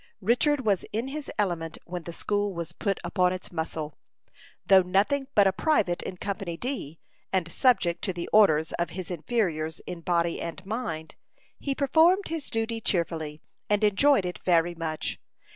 [0.23, 3.99] Richard was in his element when the school was put upon its muscle.
[4.65, 6.97] Though nothing but a private in Company D,
[7.31, 11.13] and subject to the orders of his inferiors in body and mind,
[11.59, 15.19] he performed his duty cheerfully, and enjoyed it very much.